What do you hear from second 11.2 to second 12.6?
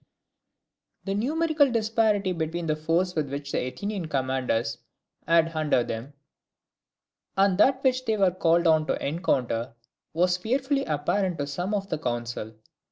to some of the council.